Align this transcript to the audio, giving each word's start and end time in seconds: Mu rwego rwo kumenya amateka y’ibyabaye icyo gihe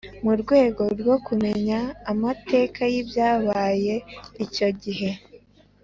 Mu 0.23 0.33
rwego 0.41 0.81
rwo 0.99 1.15
kumenya 1.25 1.79
amateka 2.11 2.79
y’ibyabaye 2.93 3.95
icyo 4.45 4.67
gihe 4.81 5.11